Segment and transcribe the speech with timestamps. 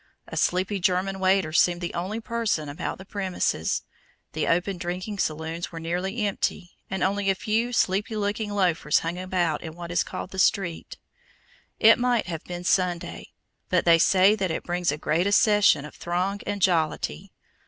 [0.27, 3.83] A sleepy German waiter seemed the only person about the premises,
[4.33, 9.19] the open drinking saloons were nearly empty, and only a few sleepy looking loafers hung
[9.19, 10.97] about in what is called the street.
[11.79, 13.27] It might have been Sunday;
[13.69, 17.31] but they say that it brings a great accession of throng and jollity.